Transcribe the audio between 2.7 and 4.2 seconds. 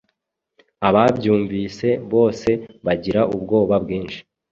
bagira ubwoba bwinshi.”